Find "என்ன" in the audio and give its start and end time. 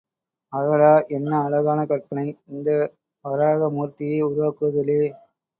1.09-1.41